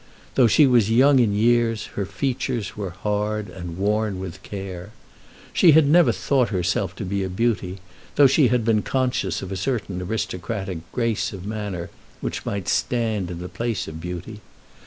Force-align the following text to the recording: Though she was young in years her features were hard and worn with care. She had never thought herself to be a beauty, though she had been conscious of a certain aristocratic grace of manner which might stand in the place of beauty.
Though 0.33 0.47
she 0.47 0.65
was 0.65 0.89
young 0.89 1.19
in 1.19 1.35
years 1.35 1.85
her 1.93 2.07
features 2.07 2.75
were 2.75 2.89
hard 2.89 3.49
and 3.49 3.77
worn 3.77 4.19
with 4.19 4.41
care. 4.41 4.93
She 5.53 5.73
had 5.73 5.87
never 5.87 6.11
thought 6.11 6.49
herself 6.49 6.95
to 6.95 7.05
be 7.05 7.23
a 7.23 7.29
beauty, 7.29 7.77
though 8.15 8.25
she 8.25 8.47
had 8.47 8.65
been 8.65 8.81
conscious 8.81 9.43
of 9.43 9.51
a 9.51 9.55
certain 9.55 10.01
aristocratic 10.01 10.79
grace 10.91 11.33
of 11.33 11.45
manner 11.45 11.91
which 12.19 12.47
might 12.47 12.67
stand 12.67 13.29
in 13.29 13.37
the 13.37 13.47
place 13.47 13.87
of 13.87 14.01
beauty. 14.01 14.41